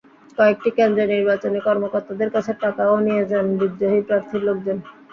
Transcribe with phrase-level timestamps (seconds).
[0.37, 4.77] কয়েকটি কেন্দ্রে নির্বাচনী কর্মকর্তাদের কাছে টাকাও নিয়ে যান বিদ্রোহী প্রার্থীর লোকজন।